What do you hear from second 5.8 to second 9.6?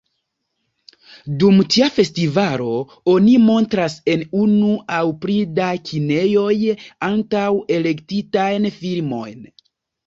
kinejoj antaŭ-elektitajn filmojn.